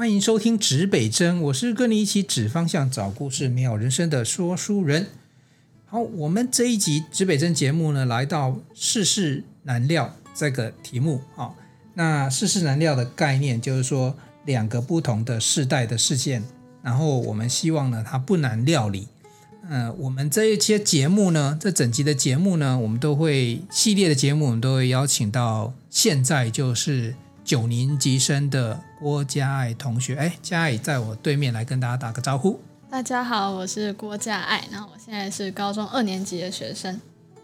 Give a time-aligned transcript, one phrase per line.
[0.00, 5.08] 欢迎收听指北针，我是跟你一起指方向、找故事、美好人生的说书人。
[5.84, 11.50] 好，我们这一集指北针节目呢，来到世事难料这个题目啊。
[11.92, 14.16] 那世事难料的概念就是说，
[14.46, 16.42] 两个不同的世代的事件，
[16.82, 19.06] 然后我们希望呢，它不难料理。
[19.68, 27.14] 呃，我们这一些节目呢，这整集的节目呢，我们都会系列的节目，我们都会邀请到现在就是
[27.50, 30.14] 九年级生的郭嘉爱同学。
[30.14, 32.60] 哎，嘉爱在我对面来跟大家打个招呼。
[32.88, 37.00] 大家好，我是郭嘉爱，然后我现在是高中二年级的学生。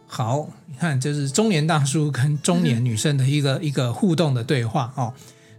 [0.07, 5.13] 好，你看，就是中年大叔跟中年女生的一个、嗯、一个互动的对话哦。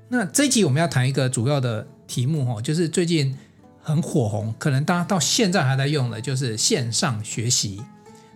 [0.07, 3.37] 那这一集我们要谈一个主要的题目哦，就是最近。
[3.81, 7.81] 很火红，可能大家到现在还在用的，就是线上学习。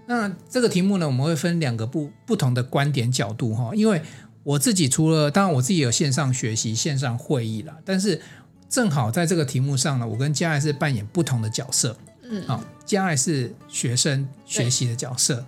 [0.07, 3.71] 那这个题目呢，我们会分两个不不同的观点角度哈。
[3.73, 4.01] 因为
[4.43, 8.21] 我自己除了，当然我自己有线上学习、线上会议啦，但是
[8.69, 11.95] 正好在这个题目上呢，我跟嘉爱是扮演不同的角色。
[12.23, 15.45] 嗯，好，嘉爱是学生学习的角色，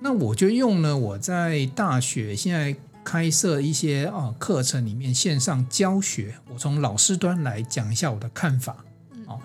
[0.00, 8.84] 那我就用了我在大学现在开设一些啊课程里面线上教学，我从老师端来讲一下我的看法。
[9.26, 9.40] 哦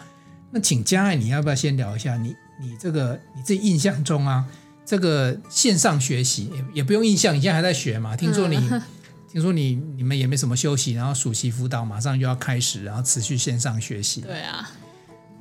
[0.54, 4.46] 那请嘉爱，你要不要先聊一下你你这个你自己印象中啊，
[4.86, 8.16] 这个线上学习也也不用印象，你现在还在学嘛？
[8.16, 8.82] 听说你、嗯、
[9.32, 14.22] 听说你你们也没什么休息，然后暑期辅导马上就要开始，然后持续线上学习。
[14.22, 14.70] 对啊，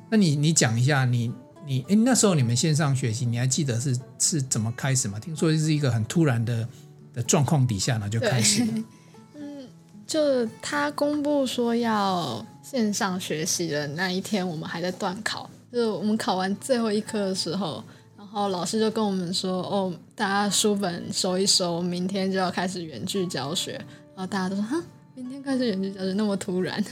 [0.09, 1.31] 那你你讲一下你
[1.65, 5.19] 你哎那时候你们线上学习，你还记得是是怎么开始吗？
[5.19, 6.67] 听说是一个很突然的
[7.13, 8.73] 的状况底下呢就开始了。
[9.35, 9.67] 嗯，
[10.05, 12.45] 就他公布说要。
[12.63, 17.83] 线上学习的那一天，我们还在段考，就是我们考完最后一科的时候，然
[18.31, 23.73] 后老师就跟我们说：“哦，大家书本收一收，明天就要开始远距教学。”
[24.15, 24.81] 然后大家都说：“哈，
[25.13, 26.83] 明天开始远距教学，那么突然？”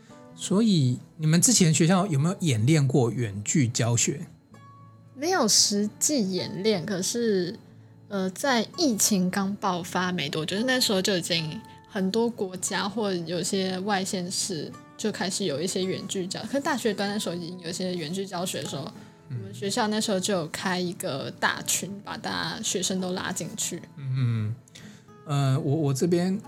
[0.36, 4.26] 所以你们之前学校有没有演练过远距教学？
[5.14, 7.58] 没有实际演练，可是
[8.08, 14.70] 呃，在疫情刚爆发没多久，就是那时候就已经很多国家或有些外县市。
[14.98, 18.92] 就开始有一些远距教，可是大学端的时候已经有一些远距教学的时候，嗯、
[19.28, 23.82] 我们学校那时候就有开一个大群，把大家学生都拉进去。
[23.96, 24.54] 嗯
[25.26, 26.40] 呃，我我这边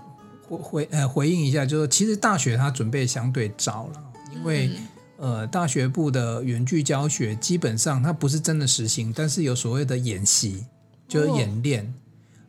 [0.47, 4.03] 回回呃回应一下，就是其实大学它准备相对早了，
[4.33, 4.69] 因为、
[5.17, 10.65] 嗯、呃大学部的远距教学基本上它不是真的实行，但是有所谓的演习，
[11.07, 11.85] 就是演练。
[11.85, 11.93] 哦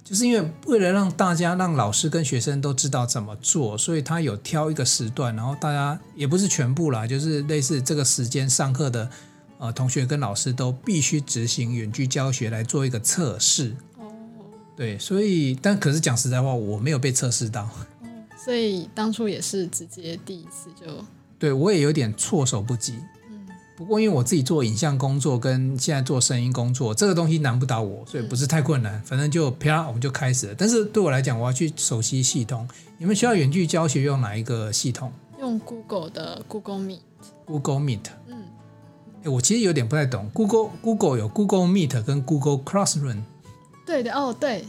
[0.03, 9.09] 就是因为为了让大家、让老师跟学生都知道怎么做，所以他有挑一个时段，然后大家也不是全部啦，就是类似这个时间上课的
[9.61, 13.77] 呃同学跟老师都必须执行远距教学来做一个测试。
[13.99, 14.11] 哦，
[14.75, 17.65] 对，所以但可是讲实在话，我没有被测试到。
[17.65, 18.09] 哦，
[18.43, 21.05] 所以当初也是直接第一次就，
[21.39, 22.95] 对我也有点措手不及。
[23.77, 29.03] 不过，因为我自己做影像工作，跟现在做声音工作，这个东西难不倒我，所以不是太困难。
[29.05, 30.55] 反正就啪，我们就开始了。
[30.55, 32.69] 但是对我来讲，我要去熟悉系统。
[32.99, 35.11] 你们需要远距教学用哪一个系统？
[35.39, 37.01] 用 Google 的 Google Meet。
[37.47, 38.05] Google Meet。
[38.29, 38.45] 嗯。
[39.23, 40.31] 诶，我其实有点不太懂。
[40.33, 43.23] Google Google 有 Google Meet 跟 Google Classroom。
[43.85, 44.65] 对的哦，对，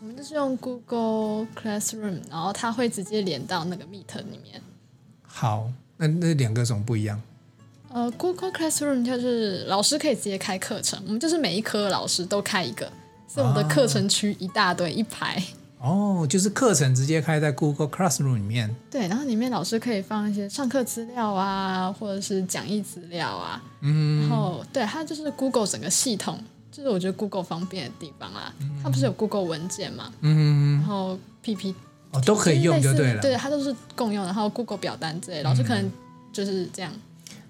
[0.00, 4.60] 我们就是用 Google Classroom，然后它会直接连到那个 Meet 里面。
[5.22, 7.20] 好，那那两个有什么不一样？
[7.90, 12.90] 呃，Google Classroom 就是老师可以直接开课程，我们就是每一科老师都开一个，
[13.28, 15.42] 所以我们的课程区一大堆一排。
[15.84, 18.74] 哦，就是课程直接开在 Google Classroom 里面。
[18.90, 23.62] 对，然后里面老师可以放一些上课资料啊，或者是讲义资料啊。
[23.82, 24.22] 嗯。
[24.22, 26.38] 然后，对，它就是 Google 整个系统，
[26.72, 28.54] 就是我觉得 Google 方便的地方啊。
[28.60, 28.80] 嗯。
[28.82, 30.10] 它不是有 Google 文件嘛？
[30.22, 30.78] 嗯。
[30.78, 31.74] 然后 PPT
[32.12, 33.20] 哦都可以用就对了。
[33.20, 35.92] 对，它都是共用，然后 Google 表单之类，老师可能
[36.32, 36.90] 就是这样。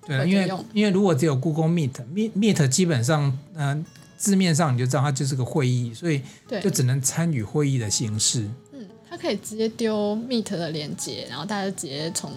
[0.07, 3.85] 对啊，因为因为如果只有 Google Meet，Meet Meet 基本上，嗯、呃，
[4.25, 6.23] 字面上你就知道它就是个会议，所以
[6.63, 8.49] 就只能参与会议的形式。
[8.73, 12.33] 嗯，它可以直接丢 Meet 的连接，然后大家直接从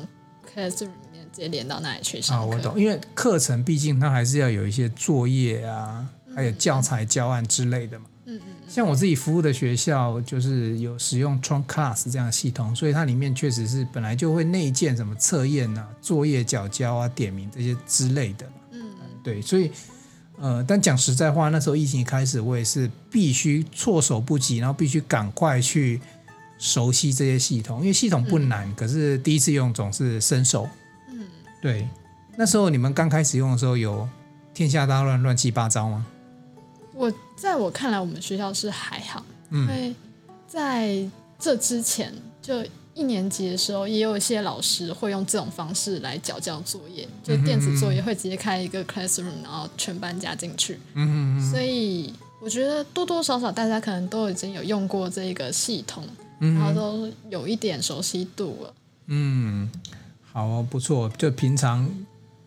[0.53, 2.43] Classroom 里面直接连到那里去上课。
[2.43, 6.05] 啊，我懂，因为课程毕竟它还是要有一些作业啊，
[6.35, 8.05] 还有教材教案之类的嘛。
[8.25, 8.53] 嗯嗯。
[8.67, 18.45] 像我自己服务的学校，就是有使用 Trunk Class 这样的系统，所以它里面确实是本来就会内建什么测验啊、作业缴交啊、点名这些之类的。
[18.71, 18.81] 嗯，
[19.23, 19.71] 对，所以
[20.39, 25.99] 呃，但讲实在话，那时候疫情一开始，我也是必须措手不及，然后必须赶快去
[26.59, 30.69] 熟悉这些系统，因为系统不难，嗯、可是第一次用总是生手。
[31.11, 31.25] 嗯，
[31.61, 31.87] 对，
[32.37, 34.07] 那时候你们刚开始用的时候，有
[34.53, 36.05] 天下大乱、乱七八糟吗？
[36.93, 39.93] 我在我看来，我们学校是还好，因为
[40.47, 40.97] 在
[41.39, 42.63] 这之前就
[42.97, 50.79] 一年级的时候，也有一些老师会用这种方式来缴交作业，就电子作业会直接开一个 classroom，然后全班加进去。
[50.95, 51.51] 嗯嗯嗯。
[51.51, 52.11] 所以
[52.41, 56.03] 我觉得多多少少大家可能都已经有用过这个系统，
[56.39, 58.73] 嗯、然后都有一点熟悉度了。
[59.05, 59.69] 嗯，
[60.33, 61.07] 好、哦，不错。
[61.17, 61.87] 就平常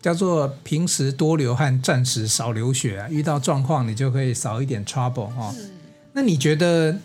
[0.01, 3.07] 叫做平时多流汗，暂时少流血啊。
[3.09, 5.55] 遇到状况，你就可以少一点 trouble 哦。
[5.57, 5.71] 嗯、
[6.11, 6.97] 那你觉得？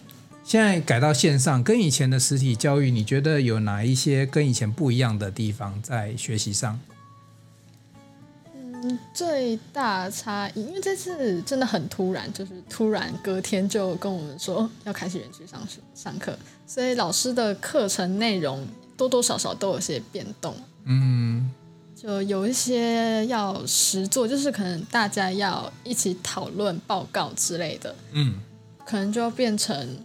[0.47, 6.79] 现在改到线上，跟以前的实体教育，你觉得有哪一些跟以前不一样的地方在学习上？
[8.55, 18.65] 嗯，最大差异，因为这次真的很突然，就是突然隔天就跟我们说要开始远距上学上课，所以老师的课程内容
[18.97, 20.55] 多多少少都有些变动。
[20.85, 21.51] 嗯，
[21.97, 27.93] 就有一些要实做，就是可能大家要一起讨论报告之类的。
[28.13, 28.35] 嗯，
[28.87, 29.99] 可能就要变成。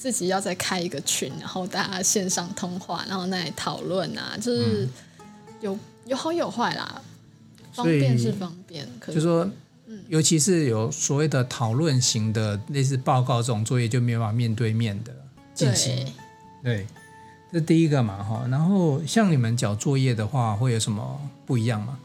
[0.00, 4.88] 自己要再开一个群，然后大家线上通话，然后那里讨论啊，就是
[5.60, 7.02] 有有好有坏啦。
[7.70, 9.46] 方便是方便，可是就说，
[10.08, 15.14] 尤其是有所谓的讨论型的类似报告这种作业，就没有办法面对面的
[15.52, 15.94] 进行。
[16.62, 16.86] 对，对，
[17.52, 18.46] 这是第一个嘛哈。
[18.50, 21.98] 然后像你们交作业的话，会有什么不一样吗？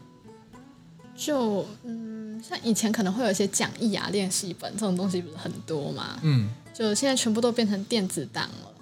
[1.16, 6.18] 就嗯，像以前可能会有一些讲义啊、练习本这种东西，不是很多嘛？
[6.20, 6.50] 嗯。
[6.76, 8.72] 就现在全部都变成电子档了。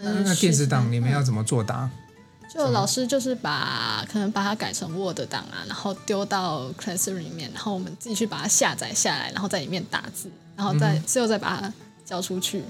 [0.00, 1.88] 那那电子档你们要怎么作答？
[2.52, 11.72] 就老师就是把可能把它改成 Word 档啊，然后丢到 Classroom 里面，然后我们自己去把它下载下来，然后在里面打字，然后再最后再把它
[12.06, 12.62] 交出去。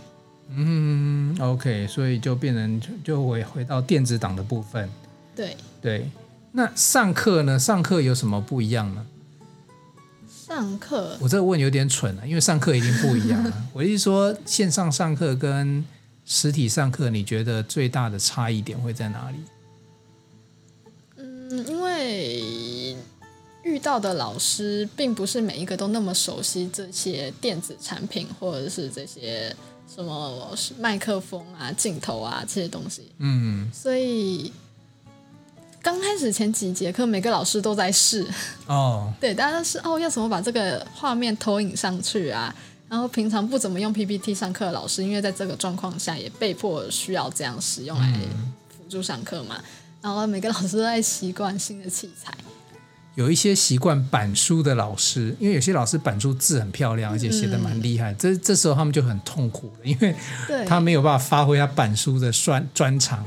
[0.49, 4.91] 嗯，OK，所以就变成就回回到电子档的部分。
[5.37, 6.11] 对对，
[6.51, 7.57] 那上课呢？
[7.57, 9.07] 上课有什么不一样呢？
[10.49, 13.53] 上课，我这个问有点蠢了，因为上课已经不一样了。
[13.75, 15.85] 我意思说，线上上课跟
[16.25, 19.37] 实体上课，你觉得最大的差异点会在哪里？
[21.17, 22.97] 嗯，因为
[23.63, 29.55] 遇到的老师并不是每一个都那么熟悉这些电子产品，或者是这些
[29.87, 33.03] 什么麦克风啊、镜头啊这些东西。
[33.19, 34.51] 嗯，所以。
[35.89, 38.23] 刚开始前几节课，每个老师都在试
[38.67, 39.13] 哦，oh.
[39.19, 42.55] 对，大家都是哦，要怎么把这个画面投影上去啊？
[42.91, 48.13] 然后平常不怎么用 PPT 上课的老师，因为在这个状况下也被迫需要这样使用来
[48.69, 49.57] 辅助上课嘛。
[49.57, 49.65] 嗯、
[50.03, 52.35] 然后每个老师都在习惯新的器材，
[53.15, 60.15] 有一些习惯板书的老师，因为有些老师板书字很漂亮，而且写的蛮厉害，嗯、这这时候他们就很痛苦了，因为
[60.67, 63.25] 他没有办法发挥他板书的专专长。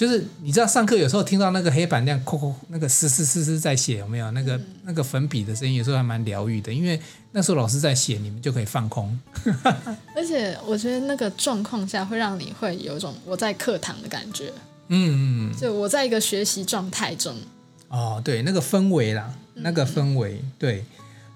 [0.00, 6.98] 就是你知道上课有时候听到那个黑板那样扣扣那个嘶嘶嘶嘶在写有没有那个那个粉笔的声音，有时候还蛮疗愈的，因为
[7.32, 9.20] 那时候老师在写，你们就可以放空。
[10.16, 14.50] 而且我觉得那个状况下会让你会有一种我在课堂的感觉，
[14.88, 17.36] 嗯嗯，就我在一个学习状态中。
[17.88, 20.82] 哦，对，那个氛围啦，那个氛围，对，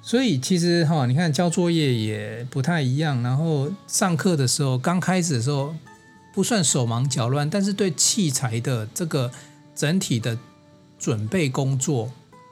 [0.01, 5.75] 所以其实哈，你看交作业也不太一样，然后上课的时候刚开始的时候。
[6.35, 9.31] 不算手忙脚乱，但是对器材的这个
[9.75, 10.37] 整体的
[10.99, 12.11] 准备工作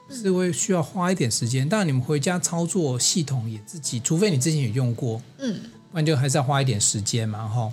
[0.09, 1.67] 是会需要花一点时间。
[1.67, 5.53] 当然，你们回家操作系统也自己，除非你之前有用过，嗯，
[5.91, 7.71] 不然就还是要花一点时间嘛，哈。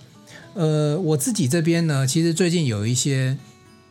[0.55, 3.39] 呃，我自己这边呢，其实最近有一些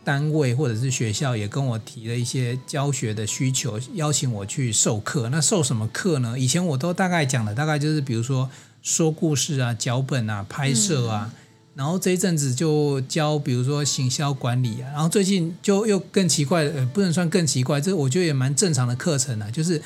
[0.04, 5.30] 单位或者是学校也跟我提了一些教学的需求，邀请我去授课。
[5.30, 6.38] 那授什么课呢？
[6.38, 8.50] 以前我都大概讲的，大概就是比如说
[8.82, 11.32] 说故事啊、脚本啊、拍摄啊。
[11.34, 11.39] 嗯
[11.76, 19.82] 然后这一阵子就教，比如说行销管理啊，然后最近就又更奇怪，呃，不能算更奇怪，这我觉得也蛮正常的课程啊，就是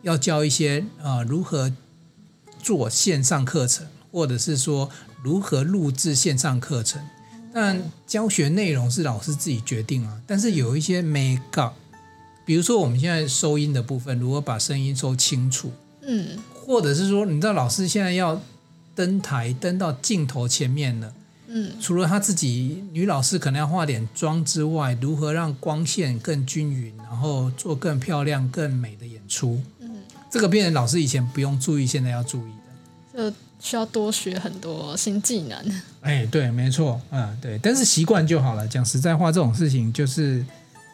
[0.00, 1.70] 要教一些啊、呃、如何
[2.62, 4.88] 做线上课程，或者是说
[5.22, 7.02] 如何录制线上课程。
[7.52, 11.74] 但教学内容是老师自己决定啊，但是有一些没搞，
[12.46, 18.40] 比如说我们现在收音的部分，如何把声音收清楚，嗯，或者是说你知道老师现在要
[18.94, 21.12] 登台登到镜头前面了。
[21.56, 29.62] 嗯，除了她自己女老师可能要化点妆之外，如何让光线更均匀，然后做更漂亮、更美的演出？
[29.78, 29.88] 嗯，
[30.28, 32.50] 这个变成老师以前不用注意，现在要注意
[33.14, 35.82] 的，就需要多学很多新技能。
[36.00, 38.66] 哎，对，没错，嗯，对，但是习惯就好了。
[38.66, 40.44] 讲实在话，这种事情就是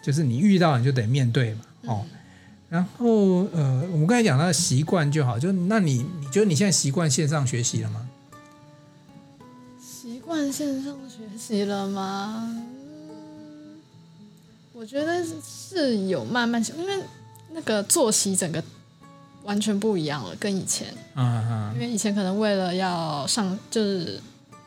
[0.05, 2.05] 就是你遇到你就得面对嘛，哦。
[2.05, 2.19] 嗯，
[2.69, 8.07] 然后呃，我们刚才讲到习惯就好，就那你你觉得你现在习惯线上学习了吗？
[10.25, 12.65] 惯线上学习了吗？
[14.73, 17.03] 我觉得是有慢慢，因为
[17.53, 18.63] 那个作息整个
[19.45, 20.89] 完全不一样了，跟以前。
[21.15, 21.75] 嗯嗯。
[21.75, 24.21] 因为以前可能为了要上，就是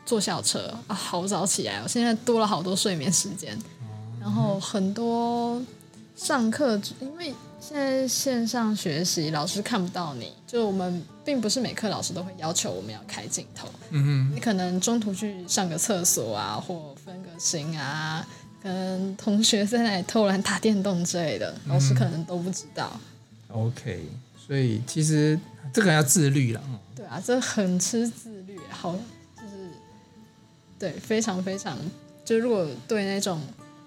[0.05, 3.57] 坐校车啊，好早起来，我现在多了好多睡眠时间，
[4.19, 5.62] 然后很多
[6.15, 7.33] 上课，因为
[7.65, 18.27] 现在线上学习，老师看不到你，就我们并不是每课老师都会要求我们要开镜头，嗯哼，你可能中途去上个厕所啊，或分个心啊，
[18.62, 23.00] 跟同学在那里偷懒打电动之类的，老师可能都不知道。
[23.48, 24.10] 嗯、OK，
[24.46, 25.39] 所以其实
[25.72, 26.62] 这个要自律了。
[26.93, 28.91] 对啊，这很吃自律，好。
[29.38, 29.70] 就是
[30.77, 31.79] 对，非常非常，
[32.25, 33.41] 就如果对那种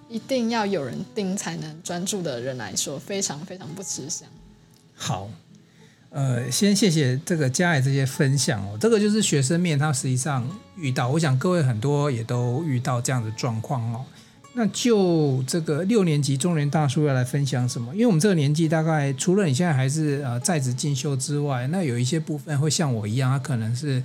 [0.08, 4.28] 一定要有人盯才能专注的人来说，非常非常不吃香。
[4.94, 5.28] 好，
[6.10, 14.04] 呃，先谢谢这个家里这些分享哦，这个就是学生面他实际上遇到，我想各位很多也都遇到这样的状况哦。
[14.54, 17.92] 那就这个六年级中年大叔要来分享什么？
[17.94, 24.02] 因为我们这个年纪大概除了你现在还是呃在职进修之外，那有一些部分会像我一样，他可能是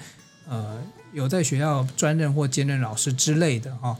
[0.47, 0.81] 呃。
[1.13, 3.97] 有在学校专任或兼任老师之类的哈，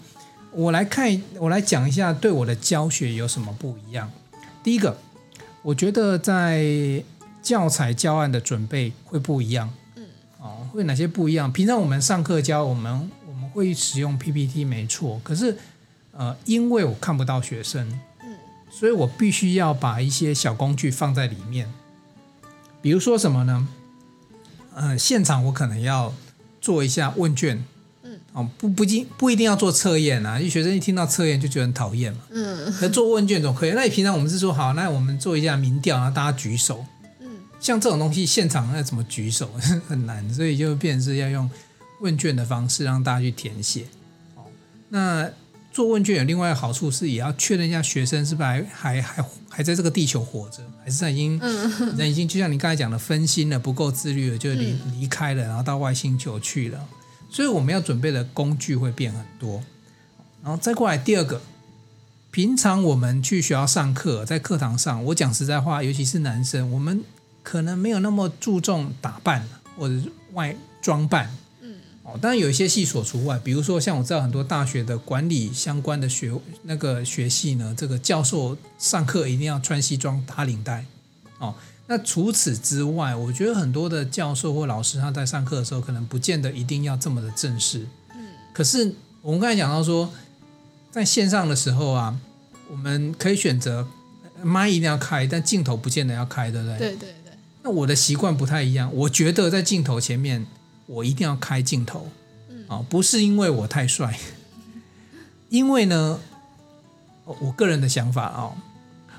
[0.54, 4.12] 我来看，我来讲一下对我的教学有什么不一样。
[4.64, 4.98] 第一个，
[5.62, 7.04] 我觉得在
[7.42, 10.06] 教材教案的准备会不一样，嗯，
[10.40, 11.52] 哦，会哪些不一样？
[11.52, 15.58] 平常我们上课教我们，我们会使用 PPT 没错，可是
[16.12, 17.88] 呃，因为我看不到学生，
[18.22, 18.38] 嗯，
[18.70, 21.72] 所以我必须要把一些小工具放在里面，
[22.82, 23.68] 比如说什么呢？
[24.76, 26.14] 呃，现场我可能要。
[26.62, 27.66] 做一下问卷，嗯，
[28.34, 33.72] 哦，不不一不一定要做测验啊，因为学生一听到测验就觉得很讨厌嘛，嗯，那做问卷总可以。
[33.72, 36.86] 那你平常我们是说好，那我们做一下民调，然后大家举手，
[37.20, 37.28] 嗯，
[37.60, 39.52] 像这种东西现场要怎么举手
[39.86, 41.50] 很难，所以就变成是要用
[42.00, 43.86] 问卷的方式让大家去填写。
[44.36, 44.44] 哦，
[44.88, 45.30] 那
[45.74, 56.80] 做问卷有另外一个好处是，也要确认一下学生是不是还还还还在这个地球活着，还是他已经人、嗯、已经就像你刚才讲的分心了，不够自律了，就离离开了，然后到外星球去了。
[57.32, 59.64] 所以我们要准备的工具会变很多。
[60.44, 61.42] 然后再过来第二个，
[62.30, 67.04] 平常我们去学校上课，在课堂上，我讲实在话，尤其是男生，我们
[67.42, 69.48] 可能没有那么注重打扮
[69.78, 69.96] 或者
[70.34, 71.36] 外装扮。
[72.04, 76.34] 哦当然有一些系所除外，比如说像我知道很多大学的管理相关的学
[76.64, 80.84] 那个学系呢，这个教授上课一定要穿西装打领带。
[81.38, 81.54] 哦，
[81.92, 87.86] 那除此之外，我觉得很多的教授或老师他在上课的时候，可能不见得一定要这么的正式。
[88.16, 88.28] 嗯。
[88.54, 90.10] 可是我们刚才讲到说，
[90.90, 92.18] 在线上的时候啊，
[92.70, 93.86] 我们可以选择
[94.42, 96.78] 麦一定要开，但镜头不见得要开，对不对？
[96.78, 97.34] 对对对。
[97.64, 100.48] 那我的习惯不太一样，我觉得在镜头前面。
[100.88, 102.10] 我一定要开镜头，
[102.50, 104.20] 嗯啊，不是因为我太帅，
[105.48, 106.20] 因为呢，
[107.24, 108.52] 我个人的想法啊，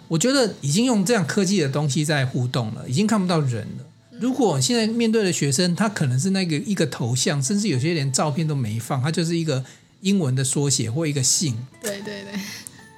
[0.08, 3.84] 我觉得已经用这样科技的东西在互动了，已经看不到人了。
[4.20, 9.64] 如果现在面对的学生，他可能是那个一个头像，甚至有些连照片都没放，他就是一个
[10.00, 12.32] 英文的缩写或一个姓，对对对，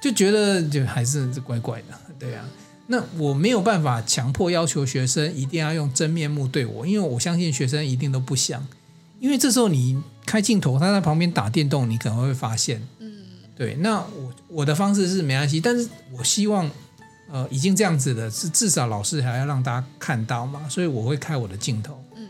[0.01, 2.45] 就觉得就还是怪怪的，对啊。
[2.87, 8.63] 那我没有办法强迫要求学生一定要用真面目对我，因为我相信学生一定都不想。
[9.19, 12.79] 因为这时候你开镜头，他在旁边打电动，你可能会发现。
[12.99, 13.11] 嗯，
[13.57, 13.73] 对。
[13.79, 16.69] 那我我的方式是没关系，但是我希望，
[17.31, 22.01] 呃，已经这样子了，是至少老师还要让大家看到嘛，所以我会开我的镜头。
[22.15, 22.27] 嗯，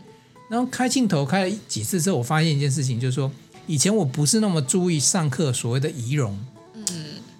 [0.50, 3.30] 然后开镜头开了几次之后，我发现一件事情，就是说
[3.66, 6.38] 以前我不是那么注意上课所谓的仪容。
[6.74, 6.84] 嗯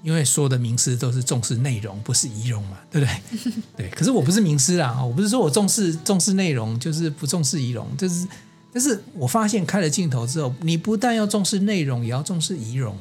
[0.02, 3.52] 因为所有的名师都是重视内容，不是仪容嘛，对不对？
[3.76, 3.90] 对。
[3.90, 7.84] 可是我不是名师啦，我不是说我重视重视内容，就是不重视仪容。
[7.96, 8.24] 就是，
[8.72, 12.96] 但是我发现开了镜头之后，你不但要重视内容，也要重视仪容。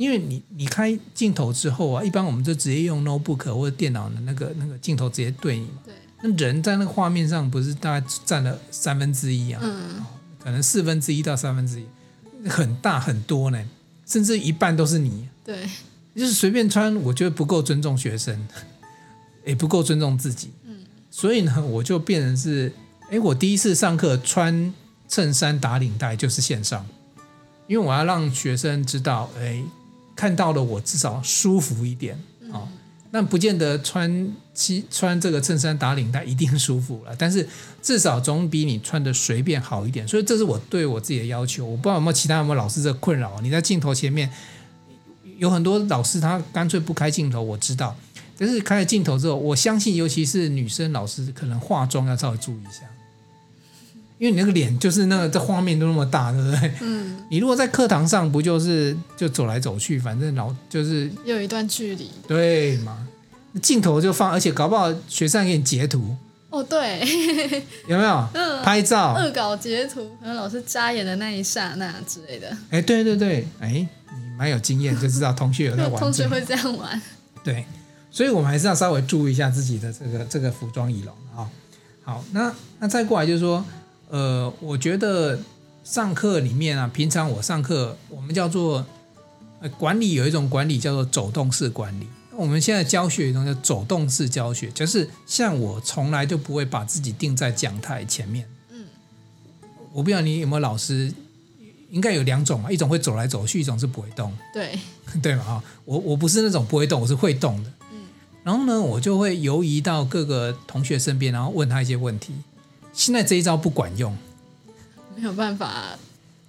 [0.00, 5.82] 因为你你开镜头之后啊，一般我们就直接用 notebook 或者电脑的那个那个镜头直接对你嘛。
[5.84, 5.94] 对。
[6.22, 9.60] 那人在那个画面上不是大概占了三分之一啊？
[9.62, 10.02] 嗯。
[10.42, 13.62] 可能四分之一到三分之一，很大很多呢，
[14.06, 15.28] 甚至一半都是你。
[15.44, 15.68] 对。
[16.16, 18.48] 就是随便穿，我觉得不够尊重学生，
[19.44, 20.50] 也不够尊重自己。
[20.64, 20.78] 嗯，
[21.10, 22.72] 所以呢，我就变成是，
[23.10, 24.72] 哎，我第一次上课穿
[25.06, 26.86] 衬衫打领带就是线上，
[27.68, 29.62] 因为我要让学生知道，哎，
[30.14, 32.18] 看到了我至少舒服一点
[32.52, 32.68] 啊。
[33.12, 37.48] 那不见得穿西穿这个衬衫打领带一定舒服了，但是
[37.82, 40.06] 至少总比你穿的随便好一点。
[40.06, 41.66] 所以这是我对我自己的要求。
[41.66, 43.40] 我不知道有没有其他有没有老师这困扰？
[43.40, 44.30] 你在镜头前面。
[45.38, 47.96] 有很多老师他干脆不开镜头，我知道。
[48.36, 52.82] 但是开了镜头之后，我相信尤其是女生老师，可能化妆要稍微注意一下，
[54.20, 56.72] 因为你那个脸就是那个这画面都那么大，对不对？
[56.82, 57.24] 嗯。
[57.30, 63.06] 你如果在课堂上，不就是就走来走去，反正老就是有一段距离，对嘛？
[63.62, 66.14] 镜头就放，而且搞不好学生给你截图，
[66.50, 67.00] 哦，对，
[67.88, 68.28] 有没有？
[68.34, 72.54] 嗯，拍照、恶搞截图，可能老师眨眼的那一刹那之类的。
[72.68, 73.88] 哎，对对对，哎，你
[74.36, 75.98] 蛮有经验，就知道同学有在玩。
[75.98, 77.00] 同学会这样玩。
[77.42, 77.64] 对，
[78.10, 81.48] 所以我们还是要稍微注意一下自己的这个这个服装仪容啊。
[82.02, 83.64] 好，那那再过来就是说，
[84.10, 85.38] 呃，我觉得
[85.84, 88.84] 上课里面啊，平常我上课，我们叫做
[89.60, 92.06] 呃管理，有一种管理叫做走动式管理。
[92.36, 98.48] 我们现在教学一种叫走动式教学，就是像我从来就不会把自己定在讲台前面。
[98.70, 98.84] 嗯，
[99.92, 101.12] 我不知道你有没有老师，
[101.90, 104.32] 应该有两种嘛，一种会走来走去，一种是不会动。
[104.54, 104.78] 对，
[105.22, 107.70] 对嘛哈，我我不是那种不会动，我是会动的。
[107.92, 107.98] 嗯，
[108.42, 112.32] 然后呢，我就会游移到各个同学身边，然后问他一些问题。
[112.92, 114.16] 现在这一招不管用，
[115.16, 115.98] 没有办法。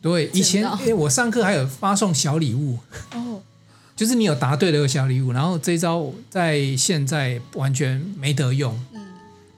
[0.01, 0.67] 对，以前
[0.98, 2.79] 我上课还有发送小礼物。
[3.13, 3.41] 哦。
[3.93, 8.74] 就是你有答对的有小礼物，然后这一招在现在完全没得用。
[8.93, 9.00] 嗯，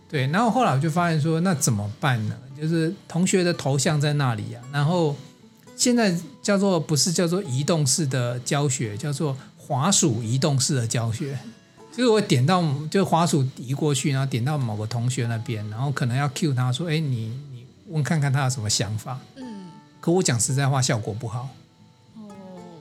[0.09, 0.27] 对。
[0.27, 2.35] 然后后来我就发现说，那怎么办呢？
[2.59, 5.15] 就是同学的头像在那里呀、啊，然后
[5.77, 11.37] 现在叫做不是叫做移动式的教学，叫做滑鼠移动式的教学。
[11.95, 19.69] 就是我点到，就滑鼠移过去，然后点到某个同学那边，然后可能要 cue 他说：“哎，你你问看看他有什么想法。”嗯。
[20.01, 21.49] 可我讲实在话，效果不好。
[22.15, 22.27] 哦。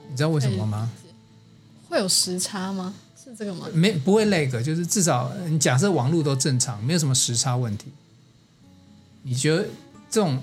[0.09, 0.89] 你知道为什么吗？
[1.87, 2.95] 会有时差吗？
[3.23, 3.67] 是这个吗？
[3.71, 7.91] 没，不会 lag，就是至少你假设网络都正常，没有什么时差问题。
[9.21, 9.63] 你觉得
[10.09, 10.41] 这种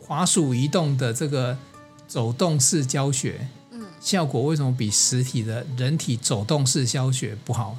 [0.00, 1.58] 滑鼠移动的这个
[2.06, 7.76] 走动式教学，嗯，效果为什么比实体的人体走动式教学不好？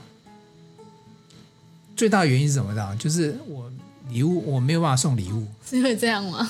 [1.95, 2.95] 最大的原因是什么呢？
[2.97, 3.71] 就是我
[4.09, 6.49] 礼物我没有办法送礼物，是因为这样吗？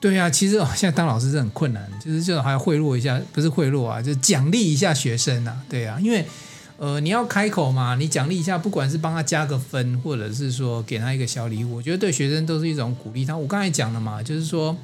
[0.00, 6.26] 对啊，其实现在当老师是很困难，就是就还要贿赂一下，不是贿赂啊，就是奖励一下学生啊，对啊，因为
[6.76, 13.24] 呃你要开口嘛，你奖励一下，不管是帮他加个分，或者是说给他一个小礼物，我觉得对学生都是一种鼓励。
[13.24, 14.76] 他我刚才讲了嘛，就是说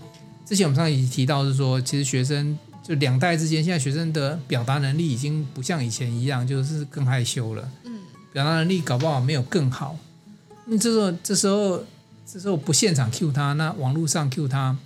[0.46, 7.97] 之前我们上一集提到是说，其实学生就两代之间，现在学生的表达能力已经不像以前一样，就是更害羞了，嗯，
[8.32, 9.98] 表达能力搞不好没有更好。
[10.66, 11.84] 那这时候这时候
[12.26, 14.76] 这时候不现场 cue 他，那网络上 cue 他。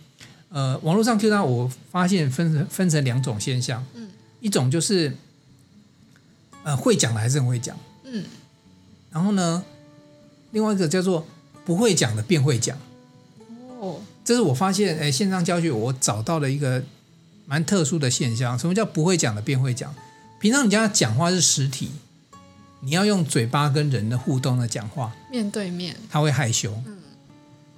[0.55, 5.16] 呃，网络上 Q 他，我发现分成分成两种现象，嗯，一种就是，
[6.62, 7.74] 呃，会讲的还是很会讲，
[8.05, 8.22] 嗯，
[9.11, 9.64] 然后呢，
[10.50, 11.26] 另外一个叫做
[11.64, 12.76] 不会讲的变会讲，
[13.81, 16.85] 哦，这是我发现，哎，线上教学我找到了一个
[17.46, 19.94] 蛮特殊的现象，什么叫不会讲的变会讲？
[20.38, 21.90] 平常你家讲话是实体，
[22.84, 26.98] 你要用嘴巴跟人的互动的讲话，面对面，他会害羞，嗯，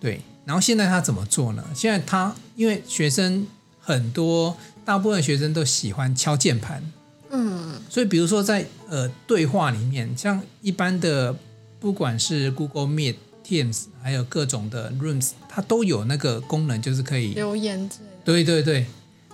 [0.00, 0.20] 对。
[0.46, 1.64] 然后现在他怎么做呢？
[1.74, 3.46] 现在他因为学生
[3.80, 6.82] 很多，大部分学生都喜欢敲键盘，
[7.30, 11.34] 嗯，所以比如说在呃对话里面，像一般的
[11.80, 18.14] 不管是 Google Meet、Teams，还有各种的 Rooms，它都有那个功能，就是可以留言之类的。
[18.24, 18.86] 对对对，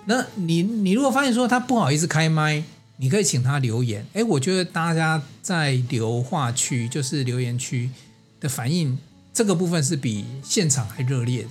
[0.05, 2.63] 那你你如果发现说他不好意思开麦，
[3.01, 4.05] 你可以请他留言。
[4.13, 7.89] 哎，我觉得大家在留话区，就是留言区
[8.39, 8.95] 的反应。
[9.33, 11.49] 这个部分是比现场还热烈的，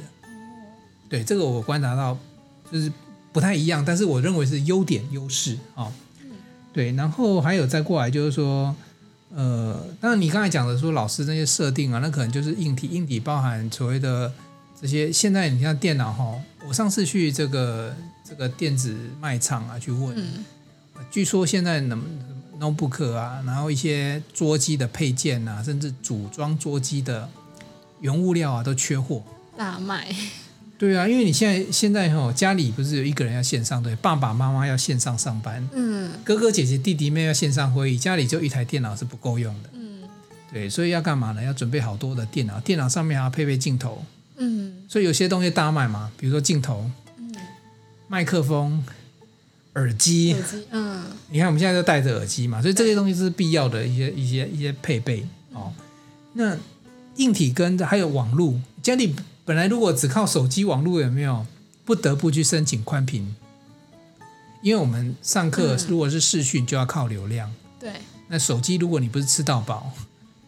[1.08, 2.16] 对，这个我观察到
[2.70, 2.92] 就是
[3.32, 5.90] 不太一样，但是我认为是优点优势啊、
[6.74, 8.76] 对，然后还有再过来就是说，
[9.34, 14.30] 呃，当然你刚才讲的说老师那些设定啊，那可能就是硬体，硬体包含所谓的
[14.78, 20.14] 这些，现在你像电脑哈、我上次去这个这个电子卖场啊去问，
[21.10, 22.02] 据说现在能
[22.58, 27.28] notebook 啊，然后一些桌机的配件啊，甚至组装桌机的。
[28.02, 29.22] 原物料啊都缺货，
[29.58, 30.08] 大卖。
[30.78, 40.08] 对啊，因为你现在现在哈家里不是有一个人要线上对，爸爸妈妈要线上上班，嗯，哥哥姐姐弟弟妹要线上会议，家里就一台电脑是不够用的，嗯，
[40.50, 41.42] 对，所以要干嘛呢？
[41.42, 44.02] 要准备好多的电脑，电脑上面还要配备镜头，
[44.38, 47.34] 嗯，所以有些东西大卖嘛，比如说镜头，嗯，
[48.08, 48.82] 麦克风、
[49.74, 55.72] 耳机，耳机，嗯，你看我们现在都戴着耳机嘛，所以这些东西是必要的一些一些一些配备哦，
[56.34, 56.56] 那。
[57.16, 61.44] 硬体跟还有网络，家里本来如果只靠手机网络有没有？
[61.84, 63.34] 不得不去申请宽频，
[64.62, 67.52] 因为我们上课如果是视讯就要靠流量。
[67.78, 67.92] 对。
[68.28, 69.90] 那手机如果你不是吃到饱，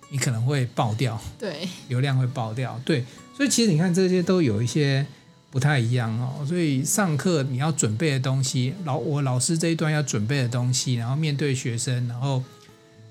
[0.08, 1.20] 你可能会爆掉。
[1.38, 1.68] 对。
[1.88, 2.80] 流量会爆掉。
[2.86, 3.04] 对。
[3.36, 5.04] 所以其实你看这些都有一些
[5.52, 6.44] 不太一样哦。
[6.44, 12.42] 所以上课你要准备的东西，老我老师这一段要准备的东西，然后面对学生，然后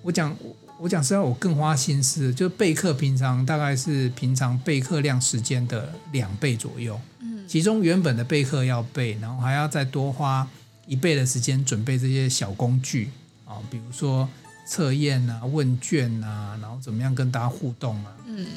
[0.01, 0.35] 我讲。
[0.83, 6.99] 我讲实在，我更花心思，就备课平常大概是平常备课量时间的两倍左右。
[7.19, 10.47] 嗯，其中原本的备课要备，然后还要再多花
[10.87, 13.11] 一倍的时间准备这些小工具
[13.45, 14.27] 啊，比如说
[14.65, 18.15] 测验啊、问卷啊，然后怎么样跟大家互动啊。
[18.25, 18.47] 嗯，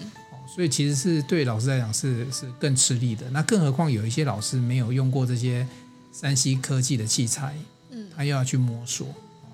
[0.47, 3.29] 所以其实是对老师来讲是是更吃力的。
[3.31, 5.67] 那更何况有一些老师没有用过这些
[6.13, 7.55] 山西科技的器材，
[7.91, 9.07] 嗯，他又要去摸索，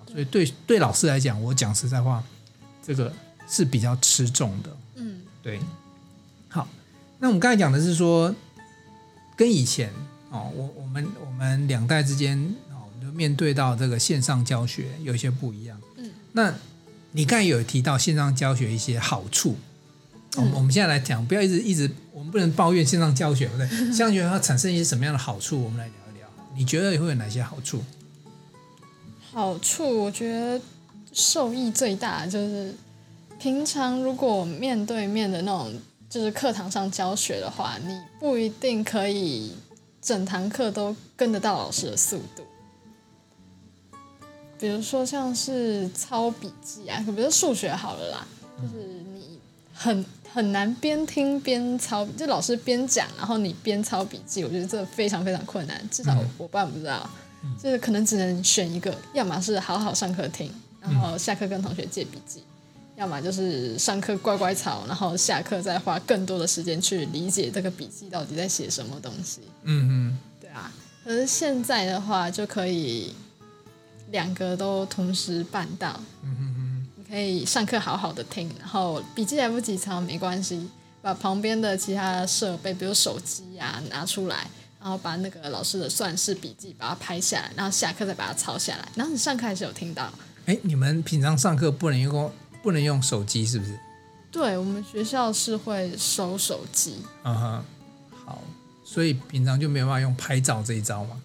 [0.07, 2.23] 所以对对老师来讲，我讲实在话，
[2.85, 3.13] 这个
[3.49, 4.77] 是比较吃重的。
[4.97, 5.59] 嗯，对。
[6.49, 6.69] 好，
[7.19, 8.35] 那我们刚才讲的是说，
[9.37, 9.91] 跟以前
[10.31, 12.39] 哦，我我们我们两代之间
[12.71, 15.81] 哦，就面对到这个线上教学有一些不一样。
[15.97, 16.53] 嗯，那
[17.13, 19.57] 你刚才有提到线上教学一些好处。
[20.37, 23.69] 我们我们现在来讲，不要一直一直，我们不能抱怨线上教学，对不对？
[23.91, 25.61] 线上教学它产生一些什么样的好处？
[25.63, 26.29] 我们来聊一聊。
[26.55, 27.83] 你觉得会有哪些好处？
[29.33, 30.61] 好处，我觉得
[31.13, 32.73] 受益最大就是，
[33.41, 35.75] 平常如果面对面的那种，
[36.09, 39.53] 就是课堂上教学的话，你不一定可以
[40.01, 42.45] 整堂课都跟得到老师的速度。
[44.61, 48.27] 比如说像是抄笔记啊，比如说数学好了啦，
[48.63, 49.41] 就是你
[49.75, 50.05] 很。
[50.33, 55.83] 很难边听边抄，就老师边讲，然后你边抄笔记，我觉得这非常非常困难。
[55.91, 57.09] 至少我办不到，
[57.43, 62.45] 嗯、就是可能只能选一个，要么是好好上课听，然后下课跟同学借笔记；嗯、
[62.97, 69.41] 要么就是上课乖乖抄，然后下课再花更多的时间去理解这个笔记到底在写什么东西。
[69.65, 70.73] 嗯嗯，对啊。
[71.03, 73.15] 可是现在的话，就可以
[74.11, 76.01] 两个都同时办到。
[76.23, 76.60] 嗯哼。
[77.11, 80.71] 可以上课好好的听，然后笔记来不及抄没关系，
[81.03, 84.49] 把旁边的其他设备，比如手机呀、啊、拿出来，
[84.81, 90.09] 然后把那个老师的算式笔记把它拍下来，然后下课再把它抄下来，然后你上课还是有听到。
[90.47, 93.77] 哎，你们平常上课不能用不能用手机是不是？
[94.31, 97.03] 对，我们学校是会收手机。
[97.25, 97.65] 嗯哼，
[98.25, 98.41] 好，
[98.85, 101.21] 所以平常就没有办法用拍照这一招吗？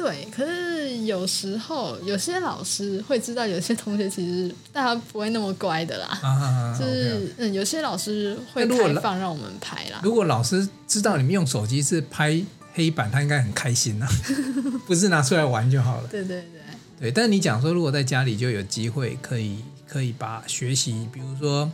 [0.00, 6.08] 对，可是有时候有些老师会知道，有些同学其实大家不会那么乖的啦。
[6.78, 7.32] 就是、okay.
[7.36, 10.00] 嗯，有些老师会开放让我们拍啦。
[10.02, 14.08] 如果老师知道你们用手机是拍黑板，他应该很开心呐、啊，
[14.88, 16.08] 不是拿出来玩就好了。
[16.08, 16.60] 对对对。
[16.98, 21.70] 对，但是你讲说，如果在家里就有机会可以可以把学习，比如说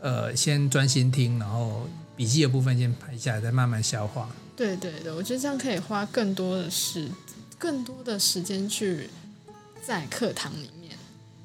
[0.00, 4.28] 呃，先专心听，然后笔记的部分先拍下来，再慢慢消化。
[4.54, 7.08] 对对对，我觉得这样可以花更多的时。
[7.60, 9.10] 更多的时间去
[9.86, 10.96] 在课堂里面。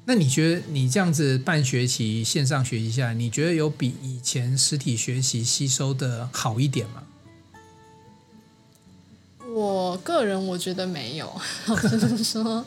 [0.06, 7.02] 那你觉得你这样子半学期线上学习下来，你觉得有比以前实体学习吸收的好一点吗？
[9.52, 12.64] 我个人我觉得没有， 就是说，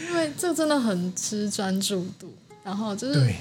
[0.00, 3.36] 因为这真的很吃专注度，然后就是对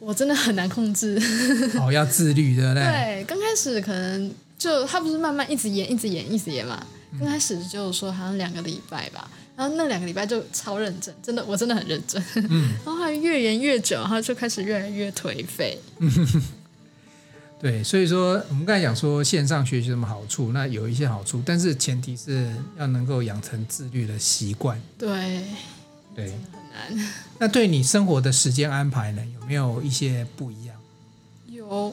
[0.00, 1.20] 我真的很难控制。
[1.80, 2.82] 哦，要自律对不对？
[2.84, 6.86] 对，刚开始可能就他不是慢慢一直演，一直演，一直演嘛。
[7.18, 12.22] 刚开始就是说好像两个礼拜吧，然后那两个礼拜就超认真，真的我真的很认真。
[12.34, 15.78] 嗯， 然后还越延越久，然后就开始越来越颓废。
[17.60, 24.80] 对，所以说我们刚才讲说线上学习有什么好处，那有一些好处，但是前提是要能够养成自律的习惯。
[24.96, 25.42] 对，
[26.14, 26.30] 对，
[26.86, 27.12] 很难。
[27.40, 30.76] 那对你生活的时间安排呢，有没有一些不一样？
[31.48, 31.92] 有，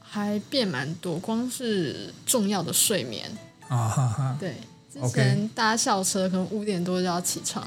[0.00, 3.30] 还变蛮多，光是重要的睡眠。
[3.68, 4.36] 啊哈哈！
[4.40, 4.56] 对，
[4.92, 7.66] 之前搭校车可能五点多就要起床，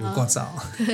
[0.00, 0.52] 有够早。
[0.76, 0.86] 对，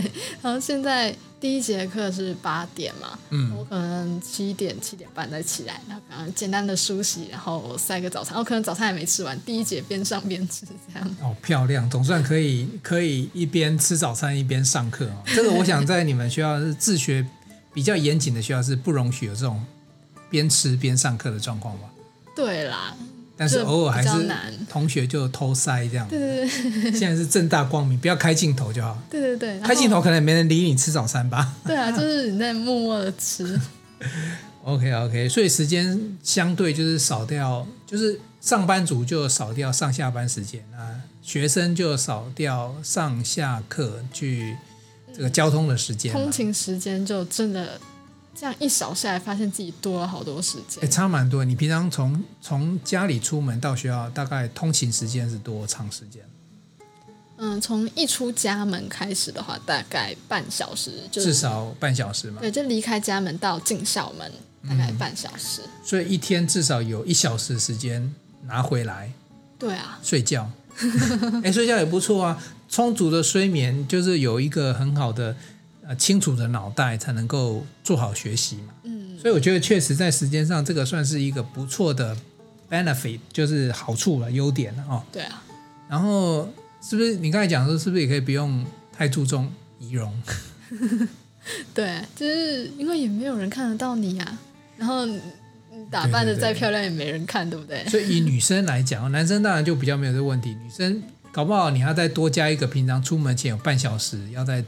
[0.43, 11.17] 然后现在第一节课是八点嘛，嗯，我可能七点七点半再起来，然后可能简单的梳洗，然后塞个早餐，我可能早餐还没吃完，第一节边上边吃这样。
[11.23, 15.23] 哦，漂亮，总算可以 可以一边吃早餐一边上课哦。
[15.35, 17.27] 这个我想在你们学校是自学
[17.73, 19.65] 比较严谨的学校是不容许有这种
[20.29, 21.89] 边吃边上课的状况吧？
[22.37, 22.95] 对啦。
[23.37, 24.09] 但是偶尔还是
[24.69, 26.09] 同学就偷塞这样。
[26.09, 26.49] 对对
[26.83, 26.93] 对。
[26.97, 28.97] 现在是正大光明，不要开镜头就好。
[29.11, 29.59] 对对对。
[29.61, 31.55] 开镜头可能没人理你吃早餐吧。
[31.67, 33.61] 对啊， 就是你在默默的吃。
[34.63, 44.57] OK OK，所以时间相对就是少掉，就是上班族就少掉上下班时间啊，学生就少掉上下课去
[45.15, 47.81] 这个交通的时间，通勤时间就真的。
[48.35, 50.83] 这样一扫下来，发现自己多了好多时间。
[50.83, 51.45] 哎，差蛮多。
[51.45, 56.23] 你平常从从家里出门到学校，大概通勤时间是多长时间？
[57.37, 62.41] 嗯，从一出家门开始的话，大概半小时，就是，至少半小时嘛。
[62.41, 64.31] 对，就离开家门到进校门，
[64.69, 65.63] 大概半小时。
[65.65, 68.13] 嗯，所以一天至少有一小时时间
[68.47, 69.13] 拿回来。
[69.59, 70.51] 对啊，睡觉。
[71.45, 75.37] 哎，睡觉也不错啊，充足的睡眠就是有一个很好的。
[75.87, 78.75] 呃，清楚的脑袋才能够做好学习嘛。
[78.85, 82.17] 嗯，所以我觉得确实在时间上，这个算是一个不错的
[82.71, 85.03] benefit，就是好处了，优点了哦。
[85.13, 85.43] 对啊。
[85.89, 86.49] 然后
[86.83, 90.11] 是不是你刚才讲说，是不是也可以不用太注重仪容？
[91.75, 94.39] 对，就是因为也没有人看得到你啊。
[94.79, 95.07] 然后
[95.91, 97.85] 打扮的再漂亮也没人看，对不对？
[97.89, 100.57] 所以以女生来讲，男生当然就比较没有这个问题。
[100.65, 104.65] 女生搞不好你要再多加一个，平常出门前有半小时要在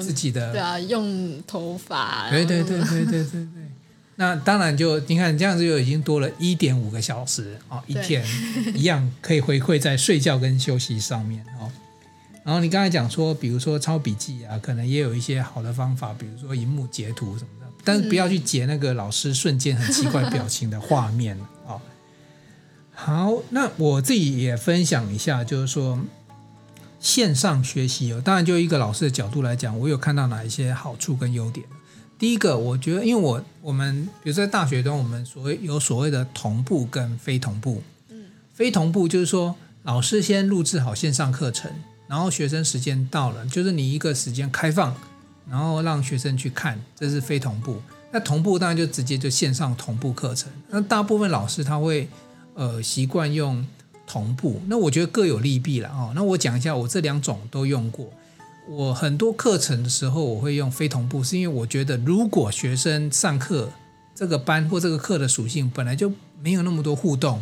[0.00, 2.28] 自己的、嗯、对啊，用头发。
[2.30, 3.48] 对对对对对对对。
[4.16, 8.24] 那当然就你看这样子就已经多了一点五个小时啊，一天
[8.74, 11.70] 一样可以回馈在睡觉跟休息上面哦。
[12.44, 21.78] 然后你刚才讲说，比如说抄笔记啊，可能也有一些好的方法，比如说荧幕截图什么的，但是不要去截那个老师瞬间很奇怪表情的画面啊。
[22.92, 25.96] 好，那我自己也分享一下，就是说
[27.00, 31.66] 线上学习哦，当然就一个老师的角度来讲，我有看到哪一些好处跟优点。
[32.18, 37.82] 第一个，我觉得，因为我我们比如在大学中，我们所谓有所谓的同步跟非同步。
[38.08, 41.70] 嗯，非同步就是说老师先录制好线上课程。
[42.08, 44.96] 然后学生时间到了，就是你一个时间开放，
[45.46, 47.82] 然后让学生去看，这是非同步。
[48.10, 50.50] 那同步当然就直接就线上同步课程。
[50.70, 52.08] 那大部分老师他会
[52.54, 53.62] 呃习惯用
[54.08, 56.12] 同步，那我觉得各有利弊了哦。
[56.14, 58.10] 那我讲一下，我这两种都用过。
[58.68, 63.70] 我很多课程的时候我会用非同步，是因为我觉得如果学生上课
[64.14, 67.40] 这个班或这个课的属性本来就没有那么多互动。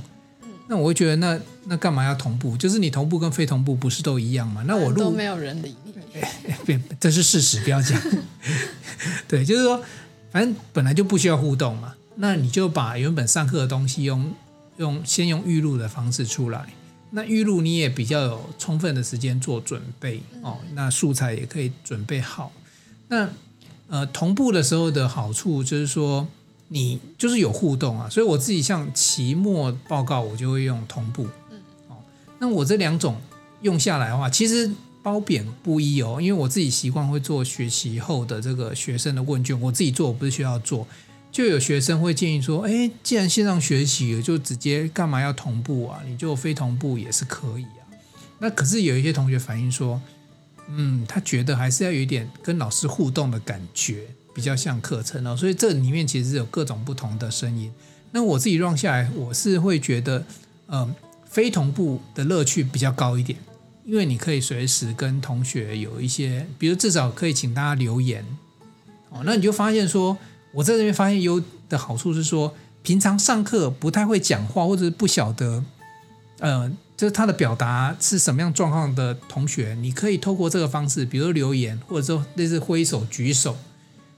[0.68, 2.57] 那我会觉得那，那那干嘛要同步？
[2.57, 4.64] 就是你同步跟非同步不是都一样吗？
[4.66, 5.94] 那我录都没有人理你，
[6.64, 8.00] 别， 这是事实，不要讲。
[9.29, 9.81] 对，就是说，
[10.33, 11.94] 反正本来就不需要互动嘛。
[12.16, 14.33] 那你就把原本上课的东西用
[14.78, 16.66] 用先用预录的方式出来。
[17.10, 20.58] 那预录你也比较有充分的时间做准备哦。
[20.74, 22.52] 那素材也可以准备好。
[23.08, 23.28] 那
[23.88, 26.26] 呃，同步的时候的好处就是说。
[26.68, 31.28] 你就是有互动啊，所以我自己像期末报告，我就会用同步。
[31.48, 31.94] 嗯，哦，
[32.40, 33.14] 那我这两种
[33.62, 34.68] 用下来的话，其实
[35.00, 40.84] 褒贬不一哦，因为我自己习惯会做学习后的这个学生的问卷，我自己做，我不是需要做，
[41.37, 46.01] 就有学生会建议说，哎，既然线上学习，就直接干嘛要同步啊？
[46.07, 47.85] 你就非同步也是可以啊。
[48.38, 50.01] 那可是有一些同学反映说，
[50.70, 54.07] 嗯，他觉得还是要有一点跟老师互动的感觉。
[54.33, 57.70] 比较像课程哦，所以这里面其实有各种不同的声音。
[58.12, 60.25] 那我自己 run 下来，我是会觉得，
[60.68, 60.94] 呃，
[61.27, 63.38] 非同步的乐趣比较高一点，
[63.85, 68.25] 因为你可以随时跟同学有一些，比如至少可以请大家留言
[69.11, 69.20] 哦。
[69.25, 70.16] 那你就发现说，
[70.52, 75.62] 我在这边发现优的好处是说，平常上课不太会讲话或者是不晓得，
[76.38, 83.56] 呃，就是他的表达是什么样状况的同学，你可以透过这个方式，比如留言，或者说类似挥手举手。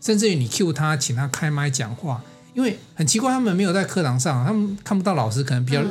[0.00, 2.22] 甚至于你 cue 他，请他开麦讲话，
[2.54, 5.82] 因为很奇怪，他们没有在课堂上，他们看不到老师，可能比较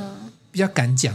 [0.50, 1.13] 比较敢讲，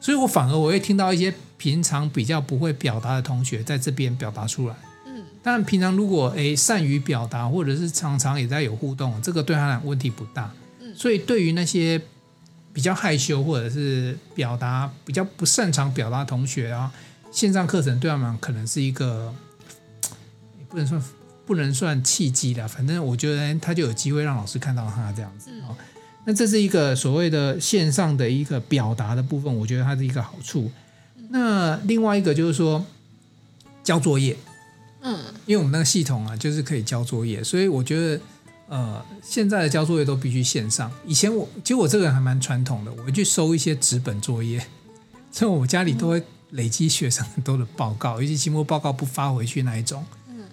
[0.00, 4.76] 所以我反而我会听到一些平常比较不会表达的同学在这边表达出来。
[5.44, 10.52] 嗯，但平常如果诶善于表达，或者是常常也在有互动，这个对他来讲问题不大。
[10.80, 12.00] 嗯，所以对于那些
[12.72, 16.92] 比较害羞或者是表达比较不擅长表达同学啊，
[17.30, 19.32] 线上课程对他们可能是一个
[20.58, 21.00] 也不能算。
[21.46, 25.76] 不能算契机的，反正我觉得他就有机会让老师看到他这样子哦。
[26.24, 30.72] 那这是一个所谓的线上的一个表达的部分，我觉得它是一个好处。
[31.28, 32.82] 那另外一个就是说
[33.82, 34.34] 交作业，
[35.04, 38.20] 嗯，因为我们那个系统啊，就是可以交作业，所以我觉得
[38.68, 40.90] 呃，现在的交作业都必须线上。
[41.06, 44.66] 以前我其实我这个人还蛮传统的，我会去收一些纸本作业，
[45.30, 50.04] 所以我家里都会累积学生很多的报告，尤其期末报告不发回去那一种。
[50.28, 50.44] 嗯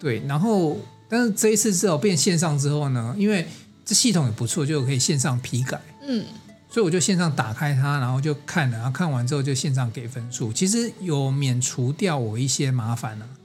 [0.00, 0.76] 对，然后
[1.08, 3.46] 但是这一次之后变线上之后呢，因为
[3.84, 5.80] 这系统也不错，就可以线上批改。
[6.02, 6.26] 嗯，
[6.68, 10.52] 所以我就线上打开它，然后就看了，然后看完之后就线上给分数。
[10.52, 13.26] 其实有免除掉我一些麻烦了。
[13.26, 13.43] 嗯，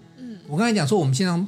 [0.49, 1.45] 我刚才讲说我们现在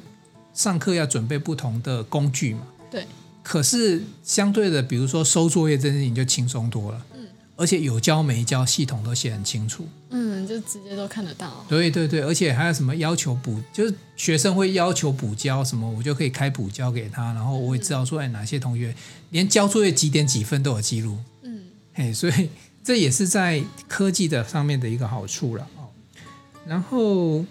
[0.54, 2.62] 上课要准备不同的工具嘛。
[2.90, 3.06] 对。
[3.44, 7.06] 可是相对的，比如说收作业这件事情就轻松多了。
[7.16, 7.22] 嗯
[7.58, 9.88] 而且有交没交，系统都写很清楚。
[10.10, 11.64] 嗯，就直接都看得到。
[11.70, 18.96] 对对对，而且还有什么要求补，就是学生会要求补交什么，我就可以开补交给他，然后我也知道说，哎，哪些同学
[19.30, 21.20] 连交作业几点几分都有记录。
[21.44, 22.50] 嗯，嘿，所以
[22.84, 25.86] 这也是在科技的上面的一个好处了哦。
[26.66, 27.46] 然后，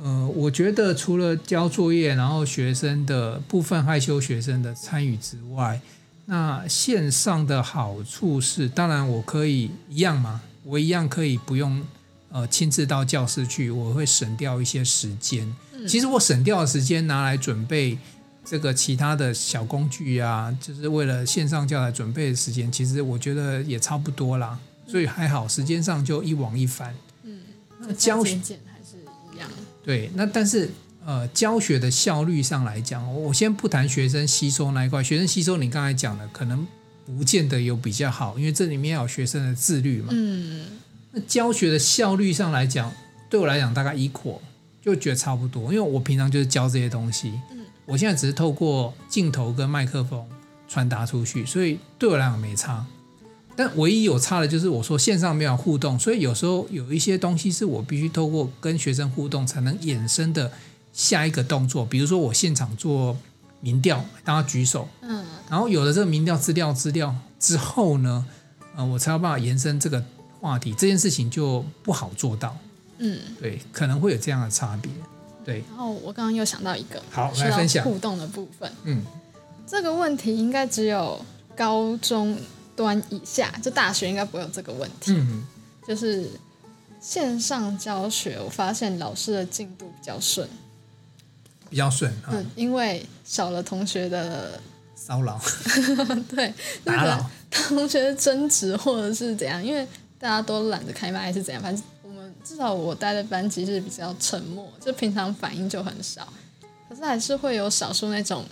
[0.00, 5.80] 呃，我觉得除了交作业，然后学生的部分害羞学生的参与之外，
[6.26, 11.82] 那线上的好处是，当然我可以一样嘛，我一样可以不用
[12.30, 15.52] 呃亲自到教室去，我会省掉一些时间。
[15.88, 17.98] 其实我省掉的时间拿来准备
[18.44, 24.56] 这个其他的小工具啊，就是为了线上教材准备的时间，其实我觉得也差不多啦，
[24.86, 26.94] 所以还好，时间上就一往一翻。
[27.24, 27.40] 嗯，
[27.80, 28.38] 那教学。
[29.88, 30.68] 对，那但是
[31.06, 36.66] 呃教学的效率上来讲，我先不谈学生吸收那一块，学生吸收你刚才讲的可能
[37.06, 40.08] 不见得有比较好，因为这里面要有学生的自律嘛。
[40.10, 40.66] 嗯，
[41.12, 42.92] 那教学的效率上来讲，
[43.30, 44.40] 对我来讲大概 equal，
[44.82, 47.32] 就觉得差不多，因为我平常就是教这些东西。
[47.50, 50.22] 嗯，我现在只是透过镜头跟麦克风
[50.68, 52.84] 传达出去，所以对我来讲没差。
[53.58, 60.52] 但唯一有差的就是我说线上没有互动，所以有时候有一些东西是我必须透过跟学生互动才能衍生的
[60.92, 61.84] 下一个动作。
[61.84, 63.18] 比如说我现场做
[63.58, 68.24] 民调，大家举手，嗯，然后有了这个民调资料资料之后呢，
[68.76, 70.00] 呃，我才有办法延伸这个
[70.40, 70.72] 话题。
[70.74, 72.56] 这件事情就不好做到，
[72.98, 74.88] 嗯，对，可能会有这样的差别，
[75.44, 75.64] 对。
[75.68, 79.02] 然后我刚刚又想到一个，好，来分享互动的部分，嗯，
[79.66, 81.20] 这个问题应该只有
[81.56, 82.38] 高中。
[82.78, 85.10] 端以下，就大学应该不会有这个问题。
[85.12, 85.44] 嗯，
[85.84, 86.30] 就是
[87.00, 90.48] 线上教学，我发现老师的进度比较顺，
[91.68, 92.08] 比较顺。
[92.30, 94.60] 嗯，因为少了同学的
[94.94, 95.40] 骚扰，
[96.30, 99.84] 对，打扰，同学的争执或者是怎样，因为
[100.16, 106.32] 大家都懒得开麦还是怎样，反正我们至少我待的班级是比较沉默，就平常反应就很少，
[106.88, 108.44] 可是还是会有少数那种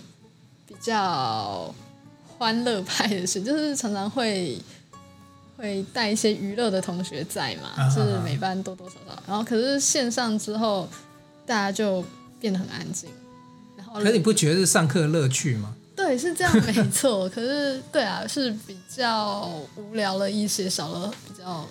[0.67, 1.73] 比较。
[2.37, 4.57] 欢乐派的事， 就是常常会
[5.57, 9.21] 会带一些娱乐的同学在嘛，啊、就是每班多多少少。
[9.27, 10.87] 然后可是线上之后，
[11.45, 12.03] 大家就
[12.39, 13.09] 变得很安静。
[13.75, 15.73] 然后，可是你不觉得是上课的乐趣吗？
[15.95, 17.27] 对，是这样没错。
[17.27, 21.67] 可是对啊，是比较无聊了一些，少了比较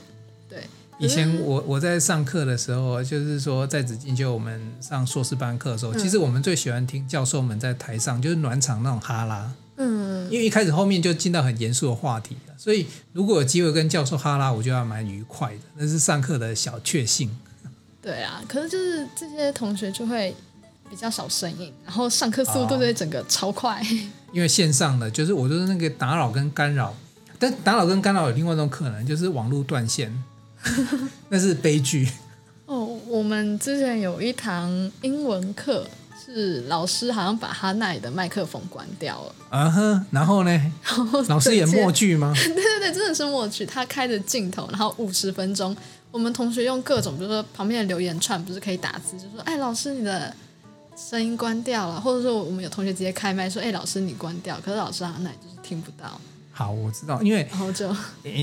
[0.48, 0.64] 对。
[0.98, 9.52] 以前我我在上课的时候，就是说在紫金就我们上硕士班课的时候，嗯、其实我们最喜欢听教授们在台上就是暖场那种哈拉。
[9.76, 17.30] 嗯，因为一开始后面就进到很严肃的话题了，所以如果有机会跟教授哈拉，我觉得还蛮愉快的，那是上课的小确幸。
[18.00, 20.34] 对啊，可是就是这些同学就会
[20.88, 23.80] 比较少声音，然后上课速度就会整个超快。
[23.80, 23.86] 哦，
[24.32, 26.94] 因为线上的就是我就是那个打扰跟干扰，
[27.38, 30.10] 但打扰跟干扰有另外一种可能，就是网络断线，
[31.28, 32.08] 那是悲剧。
[32.64, 35.86] 哦，我们之前有一堂英文课。
[36.34, 40.72] 是老师好像把他那里的麦克风关掉了，啊哼，然后呢？
[41.28, 42.32] 老师演默剧吗？
[42.34, 43.64] 对对 对，真的是默剧。
[43.64, 45.74] 他开着镜头，然后五十分钟，
[46.10, 50.34] 我们同学用各种，比如说旁边的留言串，不是可以打字，就说：“哎，老师你的
[50.96, 56.20] 声音关掉了。”或者说我们有同学直接开麦说：“哎，老师你关掉。”可是老师好像那里就是听不到。
[56.50, 57.94] 好，我知道，因为好久。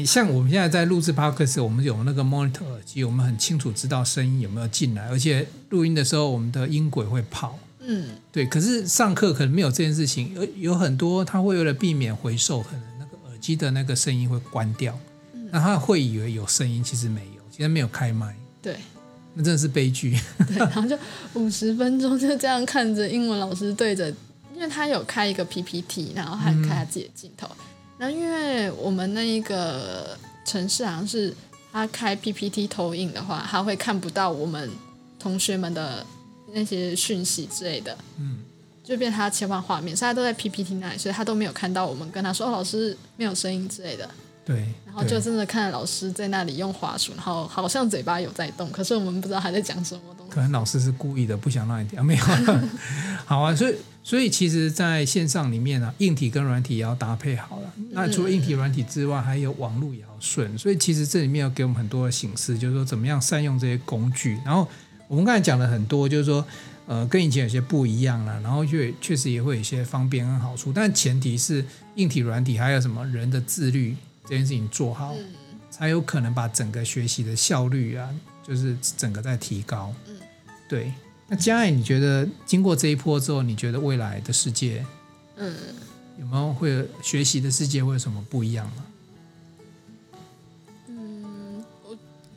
[0.05, 7.59] 像我们现在在录制 podcast，我们有那个 monitor 耳机，我们很清楚知道声音有没有进来，而且录音的时候我们的音轨会跑。
[7.85, 14.97] 嗯，对，可是上课可能没有这件事情，有有很多他会为了避免回授，可能那个耳机的那个声音会关掉，
[15.33, 18.33] 嗯、那他会以为有声音，其实没有，其实没有开麦。
[18.61, 18.77] 对，
[19.33, 20.17] 那真的是悲剧。
[20.47, 20.97] 对，然后就
[21.33, 24.07] 五十分钟就这样看着英文老师对着，
[24.55, 27.65] 因为他有开一个 PPT，然后还开他自己的镜头，嗯、
[27.97, 31.35] 然后因为我们那一个城市好像是
[31.73, 34.69] 他开 PPT 投影的话，他会看不到我们
[35.19, 36.05] 同学们的。
[36.53, 38.39] 那些讯息之类的，嗯，
[38.83, 44.09] 就变他切换画面，所以他都在 PPT 那里，所以他都没有看到我们跟他说，哦，老师没有声音之类的，
[44.45, 50.33] 对，然后就真的看老师在那里用滑鼠，然后好像嘴巴有在动，可是我们不知道他在讲什么东西。
[50.33, 52.23] 可能老师是故意的，不想让你听，啊、没有。
[53.25, 57.73] 好啊，所以所以其实在线上里面呢、啊，硬体跟软体也要搭配好了。
[57.91, 60.57] 那除了硬体软体之外，还有网络也要顺。
[60.57, 64.67] 所以其实这里面要给我们很多的省思，就是说怎么样善用这些工具，然后。
[65.13, 66.43] 我们刚才讲了很多，就是说，
[66.87, 71.63] 呃，跟以前有些不一样了，然后就确实也会有一些方便跟好处，但前提是
[71.97, 78.09] 硬体、软体还有什么人的自律这件事情做好，嗯、才有可能把整个学习的效率啊，
[78.41, 79.93] 就是整个在提高。
[80.07, 80.15] 嗯，
[80.67, 80.91] 对。
[81.27, 84.83] 那佳爱，你觉得经过这一波之后，你觉得未来的世界，
[85.37, 85.53] 嗯，
[86.19, 88.83] 有没有会有学习的世界会有什么不一样吗？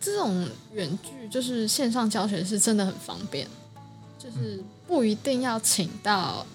[0.07, 3.45] 这种远距就是线上教学是真的很方便，
[4.17, 6.47] 就是不一定要请到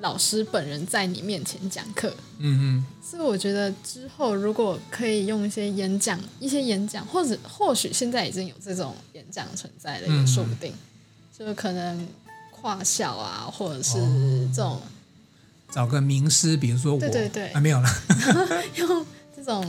[0.00, 2.08] 老师本人在你面前讲课。
[2.38, 2.86] 嗯嗯。
[3.02, 10.72] 所以我觉得之后如果可以用一些演讲，一些演讲，或者或许现在已经有这种演讲存在了，也说不定。
[11.38, 12.08] 就可能
[12.50, 13.98] 跨校啊，或者是
[14.54, 14.80] 这种
[15.70, 17.88] 找个名师，比如说我，对对对，还没有了，
[18.76, 19.62] 用这种。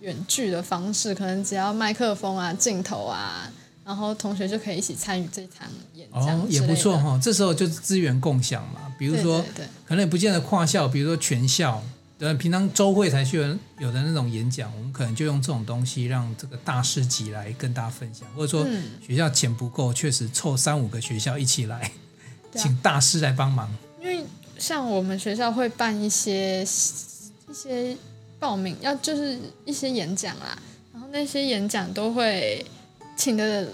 [0.00, 3.50] 远距的方式，可能只要麦克风啊、镜头啊，
[3.84, 6.40] 然后同学就可以一起参与这场演讲。
[6.40, 7.18] 哦，也不错哈。
[7.22, 9.44] 这时候就是资源共享嘛，比如说，
[9.86, 11.82] 可能也不见得跨校，比如说全校，
[12.18, 13.38] 对，平常周会才去
[13.78, 18.66] 有的那种演讲，我们可能就用这种东西，让这个大师级来跟大家分享，或者说
[19.06, 21.90] 学校钱不够，确实凑三五个学校一起来
[22.54, 23.70] 请大师来帮忙。
[24.00, 24.24] 因为
[24.58, 27.96] 像我们学校会办一些一些
[28.40, 30.58] 报名，要就是一些演讲啦，
[30.92, 32.64] 然后那些演讲都会
[33.16, 33.68] 请的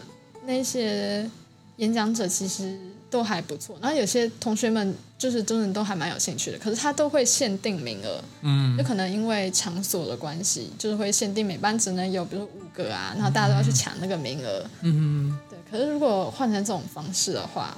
[0.44, 1.30] 那些
[1.76, 2.76] 演讲者其实
[3.08, 15.58] 都还不错，然后有些同学们就是真的都还蛮有兴趣的，可是他都会限定名额，嗯，就可能因为场所的关系，就是会限定每班只能有比如五个啊，然后大家都要去抢那个名额，嗯，对。
[15.70, 17.76] 可是如果换成这种方式的话，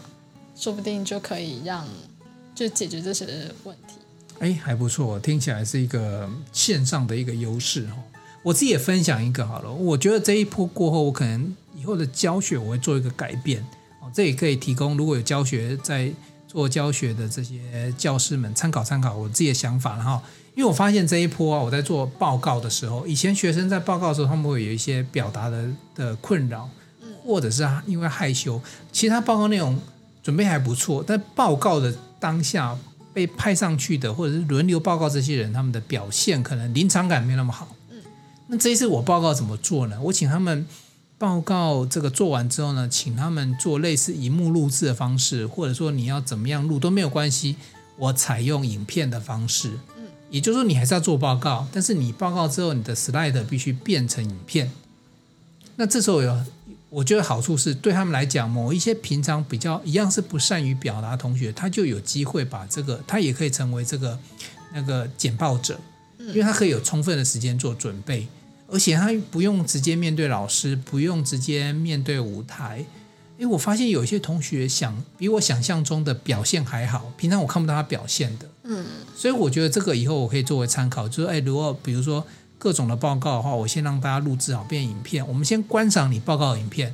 [0.57, 1.87] 说不定就可以让
[2.55, 3.27] 就解决这些
[3.65, 3.95] 问题。
[4.41, 7.99] 哎，还不错，听起来是一个线上的一个优势哦。
[8.43, 13.61] 我自己也分享一个好了，我觉得这一波过后，我可能以后的教学我会做一个改变
[14.01, 14.11] 哦。
[14.15, 16.11] 这也可以提供如果有教学在
[16.47, 19.97] 做教学的这些教师们参考参考我自己的想法。
[19.97, 20.21] 然后，
[20.55, 26.71] 因为我发现这一波啊，我在做报告的时候，以前学生在报告的时候，他们会有一些表达的的困扰，
[27.25, 28.61] 或者是因为害羞，
[28.93, 29.79] 其他报告内容。
[30.21, 32.77] 准备还不错，但报告的当下
[33.19, 37.75] 被派上去的，或者是轮流报告这些人，他们的表现可能临场感没那么好。
[37.91, 37.97] 嗯，
[38.47, 39.99] 那这一次我报告怎么做呢？
[40.01, 40.65] 我请他们
[41.19, 47.57] 报告这个做完之后呢，请他们做类似荧幕录制的方式，或者说你要怎么样录都没有关系，
[47.97, 49.71] 我采用影片的方式。
[49.97, 54.71] 嗯，也就是说你还是要做报告，但是你报告之后，你的 slide 必须变成影片。
[55.75, 56.41] 那这时候有。
[56.91, 64.19] 我觉得好处是对他们来讲，某一些平常比较一样是不善于表达的同学，他就有机会把这个，他也可以成为这个
[64.73, 65.79] 那个简报者，
[66.19, 68.27] 因为他可以有充分的时间做准备，
[68.69, 72.85] 而且他不用直接面对老师，不用直接面对舞台。
[73.37, 82.25] 因为我发现有一些同学想比我想象中的表现还好，平常我看不到他表现的，嗯，所以我觉得这个以后我可以作为参考，就是哎，如果比如说。
[82.59, 85.27] 各种的报告的话，我先让大家录制好变影片。
[85.29, 86.93] 我们先观赏你报告的影片。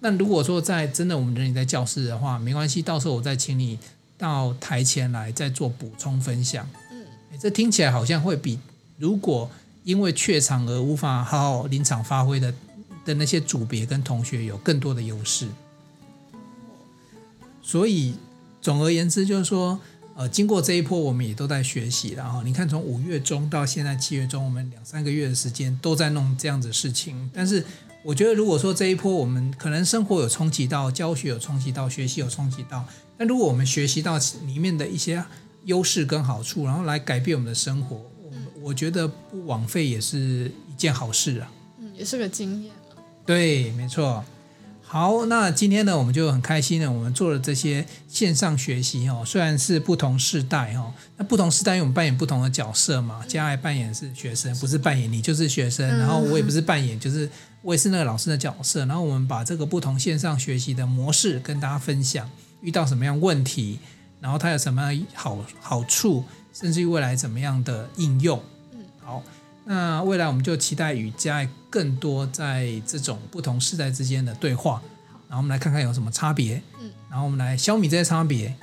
[0.00, 3.78] 那如果说在真的我们人你在教室的话，没关系，到时候我再请你
[4.16, 6.66] 到台前来再做补充分享。
[6.90, 7.04] 嗯，
[7.38, 8.58] 这听起来好像会比
[8.96, 9.50] 如果
[9.84, 12.52] 因为怯场而无法好好临场发挥的
[13.04, 15.46] 的那些组别跟同学有更多的优势。
[17.62, 18.14] 所以
[18.60, 19.78] 总而言之，就是说。
[20.22, 22.42] 呃，经过这一波，我们也都在学习了哈。
[22.44, 27.28] 你看，从五月中到现在七月中，我们两三个月的时间都在弄这样子的事情。
[27.34, 27.64] 但是，
[28.04, 32.84] 我觉得如果说这一波我们可能生活有冲击到，教学有冲击到，学习有冲击到，
[33.18, 34.16] 但如果我们学习到
[34.46, 35.24] 里面的一些
[35.64, 41.50] 优势跟好处，然后来改变我们的生活，我我觉得不枉费也是一件好事啊。
[41.80, 42.72] 嗯，也是个经验。
[43.26, 44.24] 对，没错。
[44.92, 49.22] 好，那今天呢，我们就很开心的，我们做了这些线上学习哦。
[49.24, 53.24] 虽然是不同世代哦，那不同世代，因为我们扮演不同的角色嘛。
[53.26, 55.88] 佳爱扮演是学生，不是扮演你就是学生。
[55.98, 57.26] 然后我也不是扮演，就是
[57.62, 58.84] 我也是那个老师的角色。
[58.84, 62.28] 然后我们把这个不同线上学习的模式跟大家分享，
[62.60, 63.78] 遇到什么样问题，
[64.20, 66.22] 然后它有什么样好好处，
[66.52, 68.38] 甚至于未来怎么样的应用。
[68.74, 69.22] 嗯，好。
[69.64, 74.82] 那未来我们就期待与佳爱更多在这种不同世代之间的对话，
[75.26, 78.54] 然后我们来看看有什么差别，嗯，然后我们来消弭这些差别，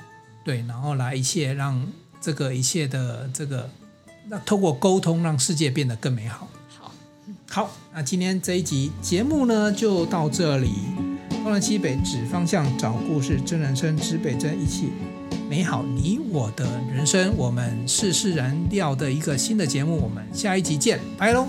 [0.44, 1.84] 对，然后来一切让
[2.20, 3.68] 这个一切的这个，
[4.28, 6.48] 那透过沟通让世界变得更美好。
[6.78, 6.94] 好，
[7.50, 10.70] 好，那今天这一集节目呢就到这里，
[11.28, 14.90] 东南西北指方向，找故事，真人生，指北针，一起。
[15.48, 21.48] 美好你我的人生，我们事事燃料的一个新的节目，我们下一集见，拜喽。